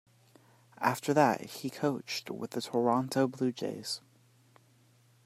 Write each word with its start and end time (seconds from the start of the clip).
After 0.79 1.13
that 1.13 1.41
he 1.41 1.69
coached 1.69 2.31
with 2.31 2.49
the 2.49 2.61
Toronto 2.63 3.27
blue 3.27 3.51
jays. 3.51 4.01